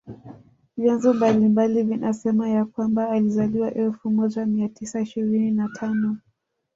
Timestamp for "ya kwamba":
2.49-3.09